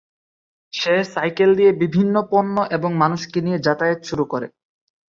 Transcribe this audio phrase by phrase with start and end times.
[0.73, 4.47] সে cycle দিয়ে বিভিন্ন পণ্য এবং মানুষকে নিয়ে যাতায়াত শুরু করে।